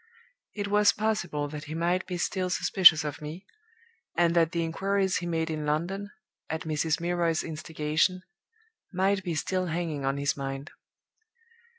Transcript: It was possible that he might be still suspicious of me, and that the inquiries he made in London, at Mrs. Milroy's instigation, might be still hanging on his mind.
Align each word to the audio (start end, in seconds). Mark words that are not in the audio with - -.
It 0.55 0.67
was 0.67 0.91
possible 0.91 1.47
that 1.49 1.65
he 1.65 1.75
might 1.75 2.07
be 2.07 2.17
still 2.17 2.49
suspicious 2.49 3.03
of 3.03 3.21
me, 3.21 3.45
and 4.17 4.35
that 4.35 4.51
the 4.51 4.63
inquiries 4.63 5.17
he 5.17 5.27
made 5.27 5.51
in 5.51 5.63
London, 5.67 6.09
at 6.49 6.61
Mrs. 6.63 6.99
Milroy's 6.99 7.43
instigation, 7.43 8.23
might 8.91 9.23
be 9.23 9.35
still 9.35 9.67
hanging 9.67 10.03
on 10.03 10.17
his 10.17 10.35
mind. 10.35 10.71